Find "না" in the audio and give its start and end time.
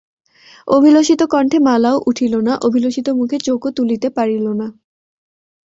2.39-2.53, 4.53-4.67